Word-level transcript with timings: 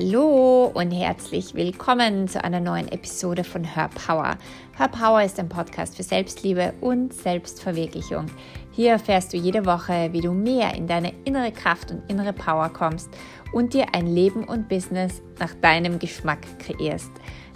Hallo 0.00 0.70
und 0.74 0.92
herzlich 0.92 1.54
willkommen 1.54 2.28
zu 2.28 2.44
einer 2.44 2.60
neuen 2.60 2.86
Episode 2.86 3.42
von 3.42 3.64
Her 3.64 3.90
Power. 4.06 4.38
Her 4.76 4.86
Power 4.86 5.24
ist 5.24 5.40
ein 5.40 5.48
Podcast 5.48 5.96
für 5.96 6.04
Selbstliebe 6.04 6.72
und 6.80 7.12
Selbstverwirklichung. 7.12 8.26
Hier 8.70 8.92
erfährst 8.92 9.32
du 9.32 9.36
jede 9.36 9.66
Woche, 9.66 10.10
wie 10.12 10.20
du 10.20 10.30
mehr 10.30 10.72
in 10.74 10.86
deine 10.86 11.12
innere 11.24 11.50
Kraft 11.50 11.90
und 11.90 12.08
innere 12.08 12.32
Power 12.32 12.68
kommst 12.68 13.10
und 13.52 13.74
dir 13.74 13.86
ein 13.92 14.06
Leben 14.06 14.44
und 14.44 14.68
Business 14.68 15.20
nach 15.40 15.52
deinem 15.54 15.98
Geschmack 15.98 16.46
kreierst. 16.60 17.10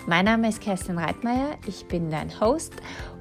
Mein 0.08 0.24
Name 0.24 0.48
ist 0.48 0.60
Kerstin 0.60 0.98
Reitmeier, 0.98 1.56
ich 1.68 1.86
bin 1.86 2.10
dein 2.10 2.40
Host 2.40 2.72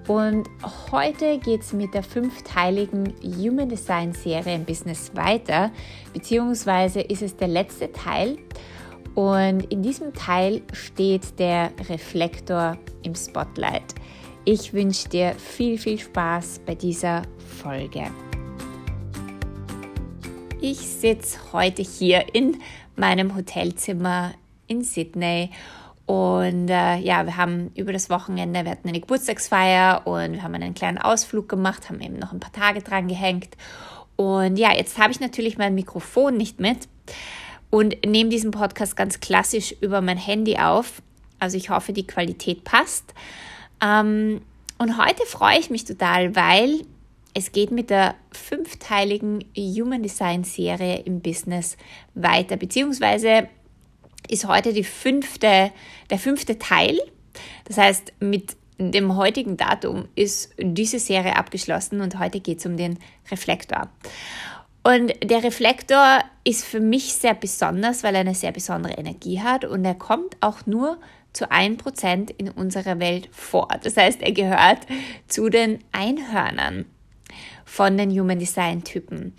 und 0.08 0.50
heute 0.92 1.38
geht 1.38 1.62
es 1.62 1.74
mit 1.74 1.94
der 1.94 2.02
fünfteiligen 2.02 3.14
Human 3.22 3.70
Design 3.70 4.14
Serie 4.14 4.56
im 4.56 4.66
Business 4.66 5.12
weiter, 5.14 5.70
beziehungsweise 6.12 7.02
ist 7.02 7.22
es 7.22 7.38
der 7.38 7.50
letzte 7.50 7.92
Teil. 7.92 8.40
Und 9.16 9.64
in 9.72 9.84
diesem 9.84 10.14
Teil 10.14 10.62
steht 10.74 11.38
der 11.40 11.72
Reflektor 11.90 12.78
im 13.04 13.16
Spotlight. 13.16 13.96
Ich 14.46 14.74
wünsche 14.74 15.10
dir 15.10 15.34
viel, 15.34 15.78
viel 15.78 16.00
Spaß 16.00 16.62
bei 16.66 16.76
dieser 16.76 17.24
Folge. 17.62 18.06
Ich 20.62 20.80
sitze 20.80 21.40
heute 21.52 21.82
hier 21.82 22.34
in 22.34 22.62
meinem 22.96 23.36
Hotelzimmer 23.36 24.34
in 24.68 24.84
Sydney 24.84 25.50
und 26.06 26.70
äh, 26.70 26.98
ja, 26.98 27.26
wir 27.26 27.38
haben 27.38 27.72
über 27.76 27.94
das 27.94 28.10
Wochenende, 28.10 28.64
wir 28.66 28.72
hatten 28.72 28.90
eine 28.90 29.00
Geburtstagsfeier 29.00 30.02
und 30.06 30.34
wir 30.34 30.44
haben 30.44 30.56
einen 30.56 30.74
kleinen 30.74 30.98
Ausflug 30.98 31.48
gemacht, 31.48 31.90
haben 31.90 32.02
eben 32.02 32.20
noch 32.20 32.34
ein 32.34 32.40
paar 32.40 32.52
Tage 32.52 32.82
dran 32.82 33.08
gehängt. 33.08 33.56
Und 34.18 34.58
ja, 34.58 34.74
jetzt 34.74 34.98
habe 34.98 35.12
ich 35.12 35.20
natürlich 35.20 35.58
mein 35.58 35.74
Mikrofon 35.74 36.36
nicht 36.36 36.60
mit 36.60 36.90
und 37.72 38.06
nehme 38.06 38.30
diesen 38.30 38.52
Podcast 38.52 38.96
ganz 38.96 39.20
klassisch 39.20 39.74
über 39.82 40.02
mein 40.02 40.18
Handy 40.18 40.58
auf. 40.58 41.02
Also 41.40 41.58
ich 41.58 41.72
hoffe, 41.72 41.94
die 41.94 42.06
Qualität 42.06 42.64
passt. 42.64 43.16
Ähm, 43.84 44.42
und 44.78 45.04
heute 45.04 45.26
freue 45.26 45.58
ich 45.58 45.72
mich 45.72 45.86
total, 45.86 46.36
weil 46.36 46.82
es 47.34 47.52
geht 47.52 47.72
mit 47.72 47.90
der 47.90 48.16
fünfteiligen 48.32 49.46
Human 49.56 50.04
Design 50.04 50.44
Serie 50.44 51.00
im 51.00 51.22
Business 51.22 51.78
weiter, 52.14 52.58
beziehungsweise 52.58 53.48
ist 54.28 54.48
heute 54.48 54.74
die 54.74 54.84
fünfte, 54.84 55.72
der 56.10 56.20
fünfte 56.20 56.60
Teil. 56.60 57.00
Das 57.66 57.78
heißt, 57.78 58.14
mit 58.20 58.58
dem 58.78 59.16
heutigen 59.16 59.58
Datum 59.58 60.08
ist 60.16 60.54
diese 60.60 61.00
Serie 61.00 61.36
abgeschlossen 61.38 62.02
und 62.02 62.20
heute 62.20 62.40
geht 62.40 62.60
es 62.60 62.66
um 62.66 62.78
den 62.78 63.00
Reflektor. 63.30 63.90
Und 64.84 65.14
der 65.24 65.44
Reflektor 65.44 66.24
ist 66.44 66.66
für 66.66 66.80
mich 66.80 67.14
sehr 67.14 67.36
besonders, 67.36 68.04
weil 68.04 68.16
er 68.16 68.22
eine 68.22 68.36
sehr 68.36 68.52
besondere 68.52 68.94
Energie 68.94 69.40
hat 69.40 69.64
und 69.64 69.86
er 69.86 69.96
kommt 69.96 70.38
auch 70.42 70.66
nur 70.66 70.98
zu 71.34 71.52
1% 71.52 72.34
in 72.38 72.50
unserer 72.50 73.00
Welt 73.00 73.30
vor. 73.32 73.68
Das 73.84 73.96
heißt, 73.96 74.22
er 74.22 74.32
gehört 74.32 74.80
zu 75.28 75.50
den 75.50 75.80
Einhörnern 75.92 76.86
von 77.64 77.96
den 77.98 78.12
Human 78.12 78.40
Design 78.40 78.84
Typen. 78.84 79.34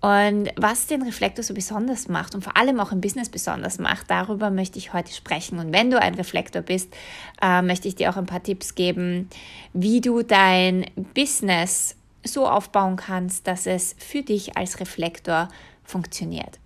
Und 0.00 0.50
was 0.56 0.88
den 0.88 1.02
Reflektor 1.02 1.44
so 1.44 1.54
besonders 1.54 2.08
macht 2.08 2.34
und 2.34 2.42
vor 2.42 2.56
allem 2.56 2.80
auch 2.80 2.90
im 2.90 3.00
Business 3.00 3.28
besonders 3.28 3.78
macht, 3.78 4.10
darüber 4.10 4.50
möchte 4.50 4.78
ich 4.78 4.92
heute 4.92 5.12
sprechen. 5.12 5.60
Und 5.60 5.72
wenn 5.72 5.90
du 5.90 6.00
ein 6.00 6.14
Reflektor 6.14 6.60
bist, 6.60 6.92
äh, 7.40 7.62
möchte 7.62 7.86
ich 7.86 7.94
dir 7.94 8.10
auch 8.10 8.16
ein 8.16 8.26
paar 8.26 8.42
Tipps 8.42 8.74
geben, 8.74 9.30
wie 9.72 10.00
du 10.00 10.22
dein 10.22 10.86
Business 11.14 11.96
so 12.24 12.46
aufbauen 12.46 12.96
kannst, 12.96 13.46
dass 13.46 13.66
es 13.66 13.96
für 13.98 14.22
dich 14.22 14.56
als 14.56 14.80
Reflektor 14.80 15.48
funktioniert. 15.84 16.58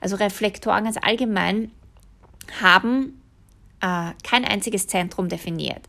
Also 0.00 0.16
Reflektoren 0.16 0.84
ganz 0.84 0.96
allgemein 1.00 1.70
haben 2.60 3.20
äh, 3.80 4.12
kein 4.22 4.44
einziges 4.44 4.86
Zentrum 4.86 5.28
definiert. 5.28 5.86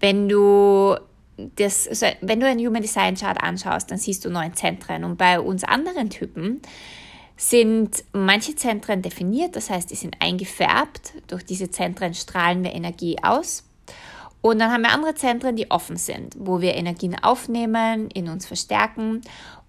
Wenn 0.00 0.28
du 0.28 0.96
das, 1.56 1.88
also 1.88 2.06
wenn 2.20 2.40
du 2.40 2.46
einen 2.46 2.64
Human 2.64 2.82
Design 2.82 3.16
Chart 3.16 3.40
anschaust, 3.42 3.90
dann 3.90 3.98
siehst 3.98 4.24
du 4.24 4.30
neun 4.30 4.54
Zentren. 4.54 5.04
Und 5.04 5.16
bei 5.16 5.40
uns 5.40 5.64
anderen 5.64 6.10
Typen 6.10 6.60
sind 7.36 8.04
manche 8.12 8.54
Zentren 8.54 9.02
definiert, 9.02 9.56
das 9.56 9.70
heißt, 9.70 9.90
die 9.90 9.96
sind 9.96 10.16
eingefärbt. 10.20 11.14
Durch 11.26 11.44
diese 11.44 11.70
Zentren 11.70 12.14
strahlen 12.14 12.62
wir 12.62 12.72
Energie 12.72 13.16
aus. 13.22 13.64
Und 14.44 14.58
dann 14.58 14.70
haben 14.70 14.82
wir 14.82 14.92
andere 14.92 15.14
Zentren, 15.14 15.56
die 15.56 15.70
offen 15.70 15.96
sind, 15.96 16.36
wo 16.38 16.60
wir 16.60 16.74
Energien 16.74 17.16
aufnehmen, 17.18 18.10
in 18.10 18.28
uns 18.28 18.44
verstärken 18.44 19.22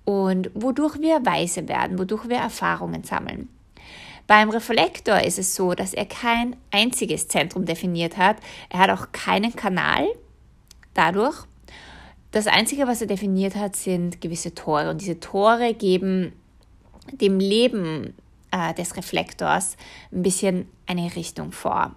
und 0.04 0.52
wodurch 0.54 1.00
wir 1.00 1.26
weise 1.26 1.70
werden, 1.70 1.98
wodurch 1.98 2.28
wir 2.28 2.36
Erfahrungen 2.36 3.06
sammeln. 3.06 3.48
Beim 4.28 4.50
Reflektor 4.50 5.22
ist 5.22 5.40
es 5.40 5.56
so, 5.56 5.76
dass 5.76 5.94
er 5.94 6.06
kein 6.06 6.58
einziges 6.72 7.30
Zentrum 7.30 7.64
definiert 7.64 8.18
hat. 8.18 8.36
Er 8.68 8.80
hat 8.80 8.90
auch 8.90 9.14
keinen 9.14 9.56
Kanal 9.56 10.10
dadurch. 10.94 11.46
Das 12.32 12.46
Einzige, 12.46 12.86
was 12.86 13.00
er 13.00 13.08
definiert 13.08 13.56
hat, 13.56 13.78
sind 13.78 14.20
gewisse 14.20 14.56
Tore. 14.56 14.90
Und 14.90 15.00
diese 15.00 15.22
Tore 15.22 15.74
geben 15.74 16.34
dem 17.14 17.40
Leben 17.40 18.14
äh, 18.52 18.74
des 18.74 18.98
Reflektors 18.98 19.78
ein 20.12 20.22
bisschen 20.22 20.68
eine 20.86 21.16
Richtung 21.16 21.54
vor. 21.54 21.96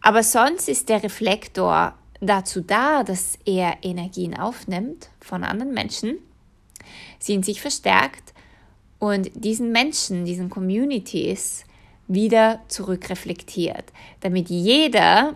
Aber 0.00 0.22
sonst 0.22 0.68
ist 0.68 0.88
der 0.88 1.02
Reflektor 1.02 1.94
dazu 2.20 2.60
da, 2.60 3.02
dass 3.02 3.38
er 3.44 3.78
Energien 3.82 4.38
aufnimmt 4.38 5.10
von 5.20 5.44
anderen 5.44 5.74
Menschen, 5.74 6.18
sie 7.18 7.34
in 7.34 7.42
sich 7.42 7.60
verstärkt 7.60 8.32
und 8.98 9.30
diesen 9.34 9.72
Menschen, 9.72 10.24
diesen 10.24 10.48
Communities 10.48 11.64
wieder 12.08 12.60
zurückreflektiert, 12.68 13.84
damit 14.20 14.48
jeder 14.48 15.34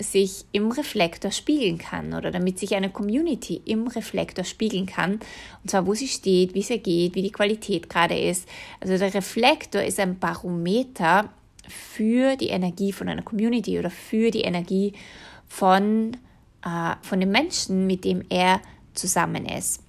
sich 0.00 0.44
im 0.52 0.70
Reflektor 0.70 1.30
spiegeln 1.30 1.78
kann 1.78 2.14
oder 2.14 2.30
damit 2.30 2.58
sich 2.58 2.74
eine 2.74 2.90
Community 2.90 3.60
im 3.64 3.88
Reflektor 3.88 4.44
spiegeln 4.44 4.86
kann. 4.86 5.14
Und 5.62 5.70
zwar, 5.70 5.86
wo 5.86 5.94
sie 5.94 6.06
steht, 6.06 6.54
wie 6.54 6.62
sie 6.62 6.78
geht, 6.78 7.14
wie 7.14 7.22
die 7.22 7.32
Qualität 7.32 7.90
gerade 7.90 8.16
ist. 8.16 8.48
Also 8.80 8.96
der 8.96 9.12
Reflektor 9.12 9.82
ist 9.82 9.98
ein 9.98 10.18
Barometer 10.18 11.30
für 11.68 12.36
die 12.36 12.48
Energie 12.48 12.92
von 12.92 13.08
einer 13.08 13.22
Community 13.22 13.78
oder 13.78 13.90
für 13.90 14.30
die 14.30 14.42
Energie 14.42 14.92
von, 15.48 16.16
äh, 16.64 16.94
von 17.02 17.20
den 17.20 17.30
Menschen, 17.30 17.86
mit 17.86 18.04
dem 18.04 18.24
er 18.28 18.60
zusammen 18.94 19.46
ist. 19.46 19.82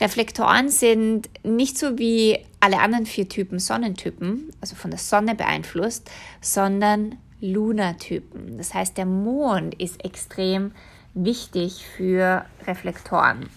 Reflektoren 0.00 0.68
sind 0.68 1.28
nicht 1.42 1.76
so 1.76 1.98
wie 1.98 2.38
alle 2.60 2.78
anderen 2.78 3.06
vier 3.06 3.28
Typen 3.28 3.58
Sonnentypen, 3.58 4.50
also 4.60 4.74
von 4.74 4.90
der 4.90 4.98
Sonne 4.98 5.34
beeinflusst, 5.34 6.10
sondern 6.40 7.16
Lunatypen. 7.40 8.58
Das 8.58 8.74
heißt, 8.74 8.96
der 8.96 9.06
Mond 9.06 9.74
ist 9.74 10.04
extrem 10.04 10.72
wichtig 11.14 11.84
für 11.96 12.44
Reflektoren. 12.66 13.48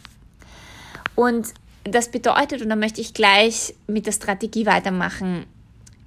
Und 1.15 1.53
das 1.83 2.09
bedeutet, 2.09 2.61
und 2.61 2.69
da 2.69 2.75
möchte 2.75 3.01
ich 3.01 3.13
gleich 3.13 3.75
mit 3.87 4.05
der 4.05 4.13
Strategie 4.13 4.65
weitermachen, 4.65 5.45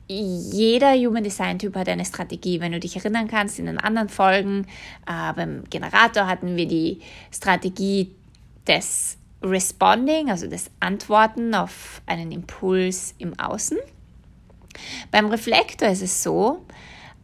jeder 0.08 0.94
Human 0.94 1.24
Design 1.24 1.58
Typ 1.58 1.74
hat 1.74 1.88
eine 1.88 2.04
Strategie. 2.04 2.60
Wenn 2.60 2.72
du 2.72 2.80
dich 2.80 2.96
erinnern 2.96 3.28
kannst, 3.28 3.58
in 3.58 3.66
den 3.66 3.78
anderen 3.78 4.08
Folgen 4.08 4.66
äh, 5.06 5.32
beim 5.32 5.64
Generator 5.68 6.26
hatten 6.26 6.56
wir 6.56 6.66
die 6.66 7.00
Strategie 7.32 8.14
des 8.66 9.18
Responding, 9.42 10.30
also 10.30 10.48
des 10.48 10.70
Antworten 10.80 11.54
auf 11.54 12.02
einen 12.06 12.32
Impuls 12.32 13.14
im 13.18 13.38
Außen. 13.38 13.78
Beim 15.10 15.26
Reflektor 15.26 15.88
ist 15.88 16.02
es 16.02 16.22
so, 16.22 16.64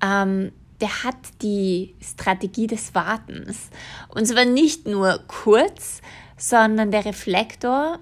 ähm, 0.03 0.53
der 0.81 1.05
hat 1.05 1.17
die 1.43 1.95
Strategie 2.01 2.67
des 2.67 2.95
Wartens. 2.95 3.71
Und 4.09 4.27
zwar 4.27 4.45
nicht 4.45 4.87
nur 4.87 5.21
kurz, 5.29 6.03
sondern 6.37 6.91
der 6.91 7.05
Reflektor 7.05 8.01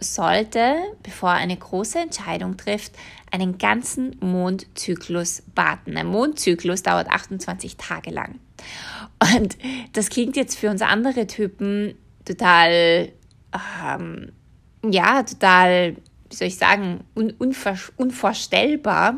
sollte, 0.00 0.76
bevor 1.02 1.30
er 1.30 1.36
eine 1.36 1.56
große 1.56 1.98
Entscheidung 1.98 2.56
trifft, 2.56 2.92
einen 3.34 3.58
ganzen 3.58 4.16
Mondzyklus 4.20 5.42
warten. 5.56 5.96
Ein 5.96 6.06
Mondzyklus 6.06 6.84
dauert 6.84 7.08
28 7.08 7.76
Tage 7.76 8.10
lang. 8.10 8.38
Und 9.36 9.58
das 9.92 10.08
klingt 10.08 10.36
jetzt 10.36 10.56
für 10.56 10.70
uns 10.70 10.82
andere 10.82 11.26
Typen 11.26 11.96
total, 12.24 13.10
ähm, 13.52 14.32
ja, 14.88 15.24
total, 15.24 15.96
wie 16.30 16.36
soll 16.36 16.46
ich 16.46 16.56
sagen, 16.56 17.00
un 17.16 17.32
unvor 17.32 17.76
unvorstellbar, 17.96 19.16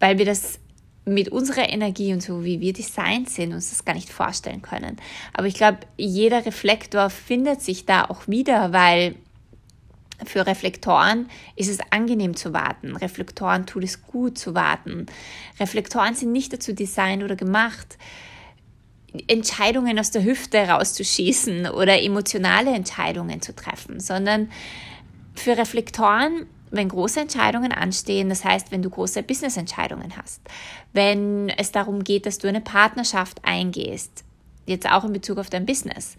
weil 0.00 0.18
wir 0.18 0.26
das 0.26 0.60
mit 1.06 1.30
unserer 1.30 1.70
Energie 1.70 2.12
und 2.12 2.22
so 2.22 2.44
wie 2.44 2.60
wir 2.60 2.74
designt 2.74 3.30
sind, 3.30 3.54
uns 3.54 3.70
das 3.70 3.86
gar 3.86 3.94
nicht 3.94 4.10
vorstellen 4.10 4.60
können. 4.60 4.96
Aber 5.32 5.46
ich 5.46 5.54
glaube, 5.54 5.78
jeder 5.96 6.44
Reflektor 6.44 7.08
findet 7.08 7.62
sich 7.62 7.86
da 7.86 8.04
auch 8.04 8.28
wieder, 8.28 8.74
weil 8.74 9.14
für 10.24 10.46
Reflektoren 10.46 11.28
ist 11.56 11.68
es 11.70 11.78
angenehm 11.90 12.36
zu 12.36 12.52
warten. 12.52 12.96
Reflektoren 12.96 13.66
tut 13.66 13.84
es 13.84 14.02
gut 14.02 14.38
zu 14.38 14.54
warten. 14.54 15.06
Reflektoren 15.58 16.14
sind 16.14 16.32
nicht 16.32 16.52
dazu 16.52 16.72
designt 16.72 17.22
oder 17.22 17.36
gemacht, 17.36 17.98
Entscheidungen 19.26 19.98
aus 19.98 20.12
der 20.12 20.22
Hüfte 20.22 20.58
rauszuschießen 20.58 21.68
oder 21.68 22.00
emotionale 22.00 22.72
Entscheidungen 22.72 23.42
zu 23.42 23.54
treffen, 23.54 23.98
sondern 23.98 24.50
für 25.34 25.56
Reflektoren 25.56 26.46
wenn 26.70 26.88
große 26.88 27.20
Entscheidungen 27.20 27.72
anstehen, 27.72 28.28
das 28.28 28.44
heißt, 28.44 28.70
wenn 28.70 28.82
du 28.82 28.90
große 28.90 29.22
Business-Entscheidungen 29.22 30.16
hast, 30.16 30.40
wenn 30.92 31.48
es 31.48 31.72
darum 31.72 32.04
geht, 32.04 32.26
dass 32.26 32.38
du 32.38 32.48
eine 32.48 32.60
Partnerschaft 32.60 33.44
eingehst, 33.44 34.24
jetzt 34.66 34.88
auch 34.88 35.04
in 35.04 35.12
Bezug 35.12 35.38
auf 35.38 35.50
dein 35.50 35.66
Business, 35.66 36.16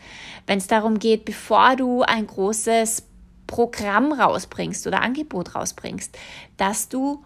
wenn 0.47 0.57
es 0.57 0.67
darum 0.67 0.99
geht, 0.99 1.25
bevor 1.25 1.75
du 1.75 2.01
ein 2.01 2.27
großes 2.27 3.03
Programm 3.51 4.13
rausbringst 4.13 4.87
oder 4.87 5.01
Angebot 5.01 5.55
rausbringst, 5.55 6.17
dass 6.55 6.87
du 6.87 7.21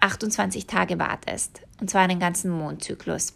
28 0.00 0.66
Tage 0.66 0.98
wartest, 0.98 1.60
und 1.78 1.90
zwar 1.90 2.00
einen 2.02 2.18
ganzen 2.18 2.50
Mondzyklus. 2.50 3.34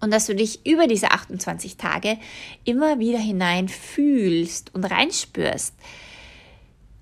Und 0.00 0.12
dass 0.12 0.26
du 0.26 0.34
dich 0.34 0.66
über 0.66 0.86
diese 0.86 1.12
28 1.12 1.78
Tage 1.78 2.18
immer 2.64 2.98
wieder 2.98 3.18
hinein 3.18 3.68
fühlst 3.68 4.74
und 4.74 4.84
reinspürst, 4.84 5.74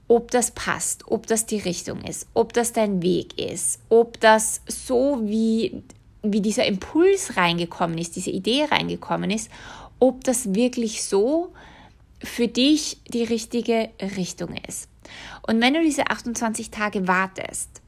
ob 0.06 0.31
das 0.31 0.52
passt, 0.52 1.08
ob 1.08 1.26
das 1.26 1.46
die 1.46 1.58
Richtung 1.58 2.02
ist, 2.02 2.29
ob 2.32 2.52
das 2.52 2.73
dein 2.73 3.02
Weg 3.02 3.41
ist, 3.41 3.81
ob 3.88 4.20
das 4.20 4.62
so 4.69 5.20
wie, 5.25 5.82
wie 6.23 6.41
dieser 6.41 6.64
Impuls 6.64 7.37
reingekommen 7.37 7.99
ist, 7.99 8.14
diese 8.14 8.31
Idee 8.31 8.67
reingekommen 8.70 9.32
ist, 9.32 9.50
ob 9.99 10.23
das 10.23 10.55
wirklich 10.55 11.02
so 11.02 11.52
für 12.23 12.49
dich 12.49 13.00
die 13.09 13.25
richtige 13.25 13.91
Richtung 14.17 14.55
ist. 14.67 14.88
Und 15.47 15.61
wenn 15.61 15.75
du 15.75 15.82
diese 15.82 16.11
28 16.11 16.70
Tage 16.70 17.09
wartest, 17.09 17.81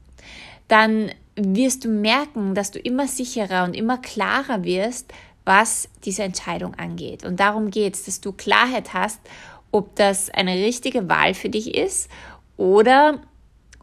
dann 0.67 1.11
wirst 1.35 1.85
du 1.85 1.89
merken, 1.89 2.55
dass 2.55 2.71
du 2.71 2.79
immer 2.79 3.07
sicherer 3.07 3.63
und 3.63 3.73
immer 3.73 3.97
klarer 3.97 4.63
wirst, 4.63 5.13
was 5.45 5.89
diese 6.05 6.23
Entscheidung 6.23 6.75
angeht. 6.75 7.25
Und 7.25 7.39
darum 7.39 7.71
geht 7.71 7.95
es, 7.95 8.03
dass 8.03 8.21
du 8.21 8.31
Klarheit 8.31 8.93
hast, 8.93 9.19
ob 9.71 9.95
das 9.95 10.29
eine 10.29 10.53
richtige 10.53 11.09
Wahl 11.09 11.33
für 11.33 11.49
dich 11.49 11.75
ist 11.75 12.09
oder 12.57 13.21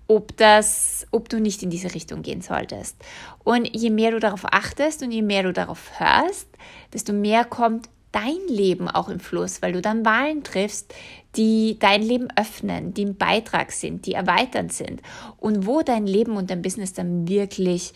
ob 0.07 0.37
das, 0.37 1.07
ob 1.11 1.29
du 1.29 1.41
nicht 1.41 1.63
in 1.63 1.71
diese 1.71 1.95
Richtung 1.95 2.23
gehen 2.23 2.41
solltest. 2.41 2.97
Und 3.45 3.69
je 3.77 3.91
mehr 3.91 4.11
du 4.11 4.21
darauf 4.21 4.45
achtest 4.45 5.03
und 5.03 5.11
je 5.11 5.23
mehr 5.23 5.43
du 5.43 5.53
darauf 5.53 5.99
hörst, 5.99 6.49
desto 6.93 7.13
mehr 7.13 7.45
kommt 7.45 7.89
dein 8.13 8.39
Leben 8.49 8.89
auch 8.89 9.09
im 9.09 9.21
Fluss, 9.21 9.63
weil 9.63 9.73
du 9.73 9.83
dann 9.83 10.05
Wahlen 10.05 10.43
triffst, 10.43 10.95
die 11.37 11.77
dein 11.79 12.03
Leben 12.03 12.29
öffnen, 12.37 12.95
die 12.95 13.05
ein 13.05 13.17
Beitrag 13.17 13.73
sind, 13.73 14.07
die 14.07 14.15
erweiternd 14.15 14.73
sind 14.73 15.03
und 15.39 15.67
wo 15.67 15.83
dein 15.83 16.07
Leben 16.07 16.37
und 16.37 16.51
dein 16.51 16.63
Business 16.63 16.93
dann 16.93 17.29
wirklich 17.29 17.93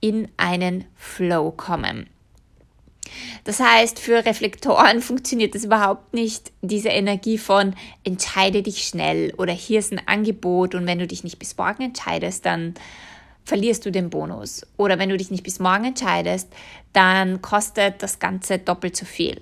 in 0.00 0.28
einen 0.36 0.84
Flow 0.94 1.52
kommen. 1.52 2.08
Das 3.44 3.60
heißt, 3.60 3.98
für 4.00 4.24
Reflektoren 4.24 5.00
funktioniert 5.00 5.54
es 5.54 5.64
überhaupt 5.64 6.12
nicht, 6.12 6.52
diese 6.62 6.88
Energie 6.88 7.38
von 7.38 7.74
entscheide 8.04 8.62
dich 8.62 8.86
schnell 8.86 9.32
oder 9.38 9.52
hier 9.52 9.78
ist 9.78 9.92
ein 9.92 10.02
Angebot 10.06 10.74
und 10.74 10.86
wenn 10.86 10.98
du 10.98 11.06
dich 11.06 11.24
nicht 11.24 11.38
bis 11.38 11.56
morgen 11.56 11.82
entscheidest, 11.82 12.44
dann 12.44 12.74
verlierst 13.46 13.86
du 13.86 13.92
den 13.92 14.10
Bonus. 14.10 14.66
Oder 14.76 14.98
wenn 14.98 15.08
du 15.08 15.16
dich 15.16 15.30
nicht 15.30 15.44
bis 15.44 15.60
morgen 15.60 15.84
entscheidest, 15.84 16.52
dann 16.92 17.40
kostet 17.40 18.02
das 18.02 18.18
Ganze 18.18 18.58
doppelt 18.58 18.96
so 18.96 19.06
viel. 19.06 19.38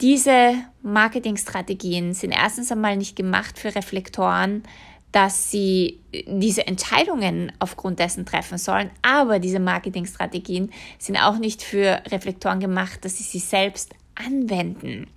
Diese 0.00 0.54
Marketingstrategien 0.82 2.14
sind 2.14 2.32
erstens 2.32 2.72
einmal 2.72 2.96
nicht 2.96 3.16
gemacht 3.16 3.58
für 3.58 3.74
Reflektoren, 3.74 4.62
dass 5.10 5.50
sie 5.50 6.00
diese 6.26 6.66
Entscheidungen 6.66 7.52
aufgrund 7.58 7.98
dessen 7.98 8.24
treffen 8.24 8.58
sollen, 8.58 8.90
aber 9.02 9.38
diese 9.38 9.60
Marketingstrategien 9.60 10.72
sind 10.98 11.18
auch 11.18 11.38
nicht 11.38 11.62
für 11.62 12.02
Reflektoren 12.10 12.60
gemacht, 12.60 13.04
dass 13.04 13.18
sie 13.18 13.24
sie 13.24 13.38
selbst 13.38 13.94
anwenden. 14.14 15.08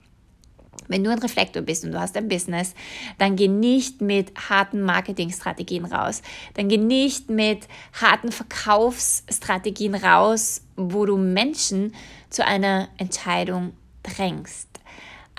Wenn 0.88 1.04
du 1.04 1.12
ein 1.12 1.20
Reflektor 1.20 1.62
bist 1.62 1.84
und 1.84 1.92
du 1.92 2.00
hast 2.00 2.16
ein 2.18 2.28
Business, 2.28 2.74
dann 3.18 3.36
geh 3.36 3.48
nicht 3.48 4.02
mit 4.02 4.32
harten 4.50 4.82
Marketingstrategien 4.82 5.86
raus. 5.86 6.22
Dann 6.54 6.68
geh 6.68 6.78
nicht 6.78 7.30
mit 7.30 7.68
harten 7.94 8.32
Verkaufsstrategien 8.32 9.96
raus, 9.96 10.62
wo 10.76 11.06
du 11.06 11.18
Menschen 11.18 11.94
zu 12.30 12.46
einer 12.46 12.90
Entscheidung 12.98 13.74
drängst. 14.04 14.70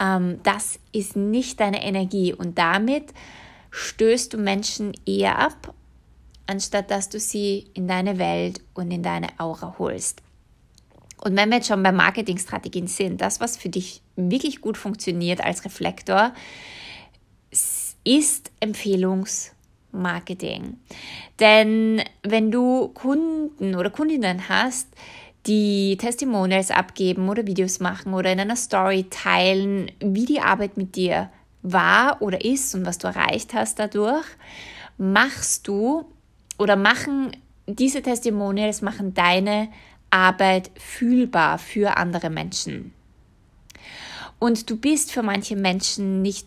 Ähm, 0.00 0.40
das 0.42 0.78
ist 0.92 1.16
nicht 1.16 1.60
deine 1.60 1.82
Energie 1.82 2.32
und 2.32 2.58
damit 2.58 3.12
stößt 3.70 4.32
du 4.32 4.38
Menschen 4.38 4.92
eher 5.04 5.38
ab, 5.38 5.74
anstatt 6.46 6.90
dass 6.90 7.08
du 7.08 7.20
sie 7.20 7.66
in 7.74 7.88
deine 7.88 8.18
Welt 8.18 8.60
und 8.74 8.90
in 8.90 9.02
deine 9.02 9.28
Aura 9.38 9.76
holst. 9.78 10.22
Und 11.18 11.36
wenn 11.36 11.48
wir 11.48 11.56
jetzt 11.56 11.68
schon 11.68 11.82
bei 11.82 11.92
Marketingstrategien 11.92 12.86
sind, 12.86 13.20
das, 13.20 13.40
was 13.40 13.56
für 13.56 13.68
dich 13.68 14.02
wirklich 14.16 14.60
gut 14.60 14.76
funktioniert 14.76 15.42
als 15.42 15.64
Reflektor, 15.64 16.34
ist 18.04 18.50
Empfehlungsmarketing. 18.60 20.76
Denn 21.40 22.02
wenn 22.22 22.50
du 22.50 22.88
Kunden 22.88 23.74
oder 23.74 23.88
Kundinnen 23.90 24.48
hast, 24.48 24.88
die 25.46 25.96
Testimonials 25.96 26.70
abgeben 26.70 27.28
oder 27.28 27.46
Videos 27.46 27.80
machen 27.80 28.14
oder 28.14 28.32
in 28.32 28.40
einer 28.40 28.56
Story 28.56 29.06
teilen, 29.10 29.90
wie 30.00 30.24
die 30.24 30.40
Arbeit 30.40 30.76
mit 30.76 30.96
dir 30.96 31.30
war 31.62 32.20
oder 32.20 32.44
ist 32.44 32.74
und 32.74 32.86
was 32.86 32.98
du 32.98 33.06
erreicht 33.06 33.54
hast 33.54 33.78
dadurch, 33.78 34.26
machst 34.98 35.68
du 35.68 36.04
oder 36.58 36.76
machen 36.76 37.36
diese 37.66 38.02
Testimonials, 38.02 38.82
machen 38.82 39.14
deine 39.14 39.68
Arbeit 40.10 40.70
fühlbar 40.78 41.58
für 41.58 41.96
andere 41.96 42.30
Menschen. 42.30 42.92
Und 44.38 44.68
du 44.70 44.76
bist 44.76 45.12
für 45.12 45.22
manche 45.22 45.56
Menschen 45.56 46.22
nicht 46.22 46.46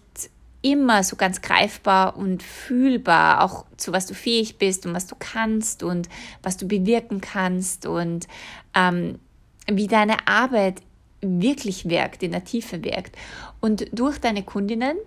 immer 0.62 1.04
so 1.04 1.16
ganz 1.16 1.42
greifbar 1.42 2.18
und 2.18 2.44
fühlbar, 2.44 3.44
auch 3.44 3.66
zu 3.78 3.94
was 3.94 4.06
du 4.06 4.14
fähig 4.14 4.58
bist 4.58 4.86
und 4.86 4.94
was 4.94 5.08
du 5.08 5.16
kannst 5.18 5.84
und 5.84 6.10
was 6.44 6.58
du 6.58 6.68
bewirken 6.68 7.22
kannst 7.22 7.86
und 7.86 8.28
ähm, 8.76 9.20
wie 9.68 9.88
deine 9.88 10.28
Arbeit 10.28 10.82
wirklich 11.22 11.90
wirkt, 11.90 12.24
in 12.24 12.32
der 12.32 12.44
Tiefe 12.44 12.84
wirkt. 12.84 13.18
Und 13.60 13.88
durch 13.92 14.20
deine 14.20 14.44
Kundinnen 14.44 14.98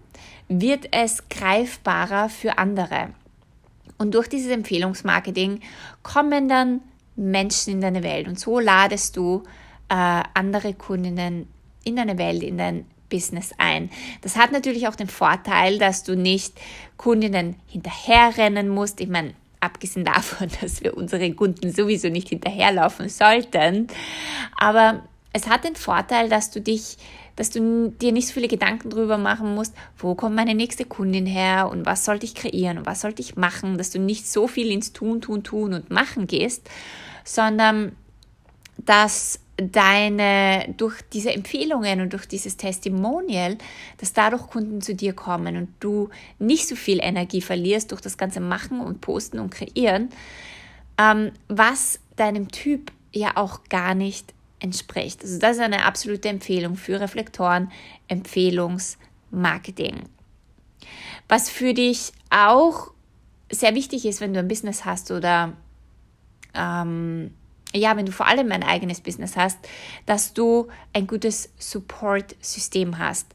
wird 0.48 0.88
es 0.90 1.28
greifbarer 1.28 2.28
für 2.28 2.58
andere. 2.58 3.10
Und 3.98 4.14
durch 4.14 4.28
dieses 4.28 4.50
Empfehlungsmarketing 4.50 5.60
kommen 6.02 6.48
dann 6.48 6.80
Menschen 7.16 7.74
in 7.74 7.80
deine 7.80 8.02
Welt. 8.02 8.26
Und 8.26 8.38
so 8.38 8.58
ladest 8.58 9.16
du 9.16 9.42
äh, 9.88 10.22
andere 10.34 10.74
Kundinnen 10.74 11.46
in 11.84 11.96
deine 11.96 12.18
Welt, 12.18 12.42
in 12.42 12.58
dein 12.58 12.86
Business 13.08 13.52
ein. 13.58 13.90
Das 14.22 14.36
hat 14.36 14.52
natürlich 14.52 14.88
auch 14.88 14.96
den 14.96 15.08
Vorteil, 15.08 15.78
dass 15.78 16.02
du 16.02 16.16
nicht 16.16 16.54
Kundinnen 16.96 17.56
hinterherrennen 17.66 18.68
musst. 18.68 19.00
Ich 19.00 19.08
meine, 19.08 19.34
abgesehen 19.60 20.04
davon, 20.04 20.48
dass 20.60 20.82
wir 20.82 20.96
unsere 20.96 21.32
Kunden 21.32 21.70
sowieso 21.72 22.08
nicht 22.08 22.30
hinterherlaufen 22.30 23.08
sollten. 23.08 23.88
Aber 24.56 25.02
es 25.32 25.46
hat 25.46 25.64
den 25.64 25.76
Vorteil, 25.76 26.28
dass 26.28 26.50
du 26.50 26.60
dich, 26.60 26.96
dass 27.36 27.50
du 27.50 27.90
dir 27.90 28.12
nicht 28.12 28.28
so 28.28 28.34
viele 28.34 28.48
Gedanken 28.48 28.90
darüber 28.90 29.18
machen 29.18 29.54
musst, 29.54 29.74
wo 29.98 30.14
kommt 30.14 30.36
meine 30.36 30.54
nächste 30.54 30.84
Kundin 30.84 31.26
her 31.26 31.68
und 31.70 31.86
was 31.86 32.04
sollte 32.04 32.26
ich 32.26 32.34
kreieren 32.34 32.78
und 32.78 32.86
was 32.86 33.00
sollte 33.00 33.22
ich 33.22 33.36
machen, 33.36 33.78
dass 33.78 33.90
du 33.90 33.98
nicht 33.98 34.30
so 34.30 34.46
viel 34.46 34.70
ins 34.70 34.92
Tun, 34.92 35.20
Tun, 35.20 35.42
Tun 35.42 35.74
und 35.74 35.90
Machen 35.90 36.26
gehst, 36.26 36.68
sondern 37.24 37.96
dass 38.78 39.38
deine, 39.56 40.74
durch 40.76 41.00
diese 41.12 41.32
Empfehlungen 41.32 42.00
und 42.00 42.12
durch 42.12 42.26
dieses 42.26 42.56
Testimonial, 42.56 43.58
dass 43.98 44.12
dadurch 44.12 44.46
Kunden 44.48 44.80
zu 44.80 44.94
dir 44.94 45.12
kommen 45.12 45.56
und 45.56 45.68
du 45.80 46.08
nicht 46.38 46.66
so 46.66 46.74
viel 46.74 46.98
Energie 47.00 47.42
verlierst 47.42 47.92
durch 47.92 48.00
das 48.00 48.16
ganze 48.16 48.40
Machen 48.40 48.80
und 48.80 49.00
Posten 49.00 49.38
und 49.38 49.50
Kreieren, 49.50 50.08
ähm, 50.98 51.32
was 51.48 52.00
deinem 52.16 52.50
Typ 52.50 52.92
ja 53.12 53.36
auch 53.36 53.64
gar 53.68 53.94
nicht 53.94 54.32
entspricht. 54.58 55.22
Also 55.22 55.38
das 55.38 55.56
ist 55.56 55.62
eine 55.62 55.84
absolute 55.84 56.28
Empfehlung 56.28 56.76
für 56.76 57.00
Reflektoren, 57.00 57.70
Empfehlungsmarketing. 58.08 60.02
Was 61.28 61.50
für 61.50 61.74
dich 61.74 62.12
auch 62.30 62.92
sehr 63.50 63.74
wichtig 63.74 64.06
ist, 64.06 64.20
wenn 64.20 64.32
du 64.32 64.40
ein 64.40 64.48
Business 64.48 64.84
hast 64.84 65.10
oder 65.10 65.52
ähm, 66.54 67.32
ja, 67.74 67.96
wenn 67.96 68.06
du 68.06 68.12
vor 68.12 68.26
allem 68.26 68.52
ein 68.52 68.62
eigenes 68.62 69.00
Business 69.00 69.36
hast, 69.36 69.58
dass 70.06 70.34
du 70.34 70.68
ein 70.92 71.06
gutes 71.06 71.50
Support-System 71.58 72.98
hast. 72.98 73.26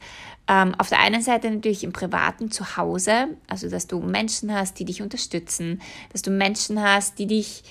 Ähm, 0.48 0.75
auf 0.77 0.89
der 0.89 1.00
einen 1.00 1.22
Seite 1.22 1.50
natürlich 1.50 1.84
im 1.84 1.91
privaten 1.91 2.51
Zuhause, 2.51 3.29
also 3.48 3.70
dass 3.70 3.88
du 3.88 4.00
Menschen 4.00 4.53
hast, 4.53 4.79
die 4.79 4.86
dich 4.86 5.01
unterstützen, 5.01 5.82
dass 6.12 6.22
du 6.22 6.32
Menschen 6.32 6.82
hast, 6.82 7.20
die 7.20 7.27
dich 7.27 7.63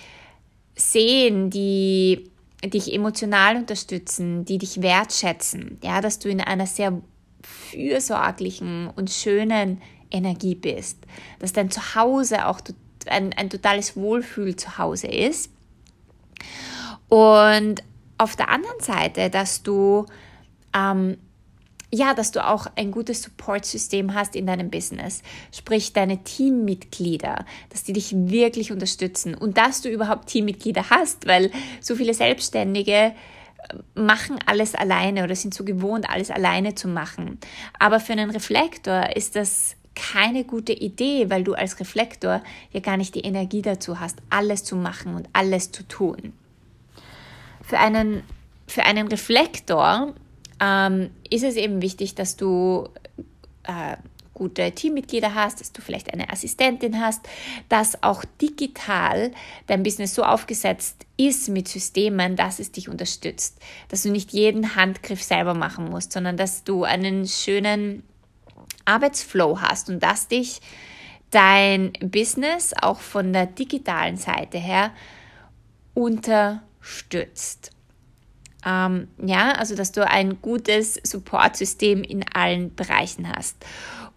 sehen, 0.74 1.50
die 1.50 2.30
dich 2.64 2.92
emotional 2.92 3.56
unterstützen, 3.56 4.44
die 4.44 4.58
dich 4.58 4.82
wertschätzen, 4.82 5.78
ja, 5.82 6.00
dass 6.00 6.18
du 6.18 6.28
in 6.28 6.40
einer 6.40 6.66
sehr 6.66 7.00
fürsorglichen 7.42 8.90
und 8.94 9.10
schönen 9.10 9.80
Energie 10.10 10.54
bist, 10.54 10.98
dass 11.38 11.52
dein 11.52 11.70
Zuhause 11.70 12.46
auch 12.46 12.60
ein, 13.06 13.32
ein 13.34 13.50
totales 13.50 13.96
Wohlfühl 13.96 14.56
zu 14.56 14.78
Hause 14.78 15.06
ist. 15.06 15.50
Und 17.08 17.82
auf 18.18 18.36
der 18.36 18.48
anderen 18.48 18.80
Seite, 18.80 19.30
dass 19.30 19.62
du 19.62 20.06
ähm, 20.74 21.16
ja, 21.92 22.14
dass 22.14 22.32
du 22.32 22.44
auch 22.44 22.66
ein 22.76 22.90
gutes 22.90 23.22
Support-System 23.22 24.14
hast 24.14 24.34
in 24.34 24.46
deinem 24.46 24.70
Business, 24.70 25.22
sprich 25.52 25.92
deine 25.92 26.22
Teammitglieder, 26.24 27.44
dass 27.70 27.84
die 27.84 27.92
dich 27.92 28.12
wirklich 28.14 28.72
unterstützen 28.72 29.34
und 29.34 29.56
dass 29.56 29.82
du 29.82 29.88
überhaupt 29.88 30.26
Teammitglieder 30.26 30.90
hast, 30.90 31.26
weil 31.26 31.50
so 31.80 31.94
viele 31.94 32.12
Selbstständige 32.12 32.92
äh, 32.92 33.12
machen 33.94 34.38
alles 34.46 34.74
alleine 34.74 35.24
oder 35.24 35.36
sind 35.36 35.54
so 35.54 35.64
gewohnt, 35.64 36.10
alles 36.10 36.30
alleine 36.30 36.74
zu 36.74 36.88
machen. 36.88 37.38
Aber 37.78 38.00
für 38.00 38.12
einen 38.12 38.30
Reflektor 38.30 39.14
ist 39.14 39.36
das 39.36 39.76
keine 39.96 40.44
gute 40.44 40.72
Idee, 40.72 41.30
weil 41.30 41.42
du 41.42 41.54
als 41.54 41.80
Reflektor 41.80 42.42
ja 42.70 42.80
gar 42.80 42.96
nicht 42.96 43.16
die 43.16 43.22
Energie 43.22 43.62
dazu 43.62 43.98
hast, 43.98 44.18
alles 44.30 44.62
zu 44.62 44.76
machen 44.76 45.14
und 45.14 45.28
alles 45.32 45.72
zu 45.72 45.82
tun. 45.82 46.32
Für 47.62 47.78
einen, 47.78 48.22
für 48.68 48.84
einen 48.84 49.08
Reflektor 49.08 50.14
ähm, 50.60 51.10
ist 51.28 51.42
es 51.42 51.56
eben 51.56 51.82
wichtig, 51.82 52.14
dass 52.14 52.36
du 52.36 52.88
äh, 53.64 53.96
gute 54.34 54.70
Teammitglieder 54.70 55.34
hast, 55.34 55.60
dass 55.60 55.72
du 55.72 55.80
vielleicht 55.80 56.12
eine 56.12 56.30
Assistentin 56.30 57.00
hast, 57.00 57.26
dass 57.70 58.02
auch 58.02 58.22
digital 58.40 59.32
dein 59.66 59.82
Business 59.82 60.14
so 60.14 60.22
aufgesetzt 60.22 61.06
ist 61.16 61.48
mit 61.48 61.68
Systemen, 61.68 62.36
dass 62.36 62.58
es 62.58 62.70
dich 62.70 62.90
unterstützt, 62.90 63.58
dass 63.88 64.02
du 64.02 64.10
nicht 64.10 64.32
jeden 64.32 64.76
Handgriff 64.76 65.22
selber 65.22 65.54
machen 65.54 65.88
musst, 65.88 66.12
sondern 66.12 66.36
dass 66.36 66.64
du 66.64 66.84
einen 66.84 67.26
schönen 67.26 68.02
Arbeitsflow 68.86 69.60
hast 69.60 69.90
und 69.90 70.02
dass 70.02 70.28
dich 70.28 70.60
dein 71.30 71.92
Business 72.00 72.72
auch 72.80 73.00
von 73.00 73.32
der 73.32 73.46
digitalen 73.46 74.16
Seite 74.16 74.58
her 74.58 74.90
unterstützt. 75.94 77.72
Ähm, 78.64 79.08
ja, 79.24 79.52
also 79.52 79.74
dass 79.74 79.92
du 79.92 80.06
ein 80.06 80.40
gutes 80.40 80.94
Supportsystem 81.02 82.02
in 82.02 82.24
allen 82.34 82.74
Bereichen 82.74 83.28
hast. 83.34 83.56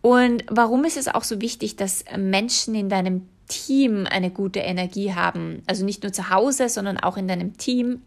Und 0.01 0.43
warum 0.49 0.85
ist 0.85 0.97
es 0.97 1.07
auch 1.07 1.23
so 1.23 1.41
wichtig, 1.41 1.75
dass 1.75 2.05
Menschen 2.17 2.73
in 2.73 2.89
deinem 2.89 3.27
Team 3.47 4.07
eine 4.09 4.31
gute 4.31 4.59
Energie 4.59 5.13
haben? 5.13 5.61
Also 5.67 5.83
nicht 5.83 6.03
nur 6.03 6.13
zu 6.13 6.29
Hause, 6.29 6.69
sondern 6.69 6.97
auch 6.97 7.17
in 7.17 7.27
deinem 7.27 7.57
Team 7.57 8.01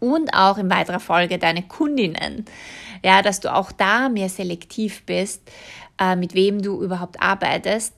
und 0.00 0.34
auch 0.34 0.58
in 0.58 0.70
weiterer 0.70 1.00
Folge 1.00 1.38
deine 1.38 1.62
Kundinnen. 1.62 2.44
Ja, 3.04 3.22
dass 3.22 3.40
du 3.40 3.54
auch 3.54 3.72
da 3.72 4.08
mehr 4.08 4.28
selektiv 4.28 5.04
bist, 5.04 5.42
äh, 6.00 6.16
mit 6.16 6.34
wem 6.34 6.62
du 6.62 6.82
überhaupt 6.82 7.20
arbeitest. 7.20 7.94